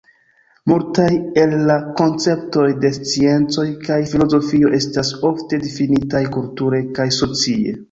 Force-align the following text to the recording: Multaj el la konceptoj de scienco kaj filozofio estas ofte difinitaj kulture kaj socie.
Multaj 0.69 1.09
el 1.41 1.51
la 1.71 1.75
konceptoj 1.99 2.65
de 2.87 2.91
scienco 2.95 3.67
kaj 3.85 3.99
filozofio 4.15 4.73
estas 4.81 5.15
ofte 5.33 5.63
difinitaj 5.69 6.25
kulture 6.41 6.83
kaj 6.99 7.11
socie. 7.23 7.79